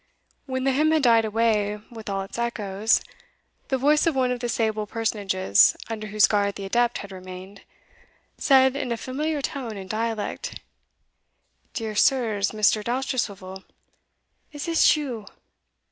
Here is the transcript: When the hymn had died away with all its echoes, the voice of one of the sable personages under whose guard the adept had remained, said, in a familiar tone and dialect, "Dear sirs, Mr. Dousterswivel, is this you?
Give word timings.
When 0.47 0.63
the 0.63 0.71
hymn 0.71 0.89
had 0.89 1.03
died 1.03 1.25
away 1.25 1.79
with 1.91 2.09
all 2.09 2.23
its 2.23 2.39
echoes, 2.39 3.01
the 3.67 3.77
voice 3.77 4.07
of 4.07 4.15
one 4.15 4.31
of 4.31 4.39
the 4.39 4.49
sable 4.49 4.87
personages 4.87 5.77
under 5.89 6.07
whose 6.07 6.25
guard 6.25 6.55
the 6.55 6.65
adept 6.65 6.97
had 7.05 7.11
remained, 7.11 7.61
said, 8.35 8.75
in 8.75 8.91
a 8.91 8.97
familiar 8.97 9.43
tone 9.43 9.77
and 9.77 9.87
dialect, 9.87 10.59
"Dear 11.75 11.93
sirs, 11.93 12.49
Mr. 12.49 12.83
Dousterswivel, 12.83 13.63
is 14.51 14.65
this 14.65 14.95
you? 14.97 15.27